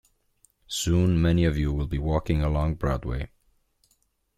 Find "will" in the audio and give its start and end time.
1.71-1.85